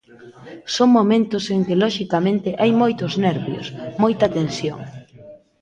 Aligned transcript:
Son 0.75 0.89
momentos 0.97 1.43
en 1.55 1.59
que 1.67 1.79
loxicamente 1.81 2.49
hai 2.61 2.71
moitos 2.81 3.13
nervios, 3.25 3.65
moita 4.03 4.27
tensión. 4.37 4.79